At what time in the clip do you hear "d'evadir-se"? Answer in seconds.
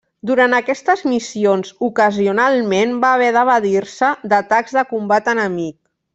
3.37-4.11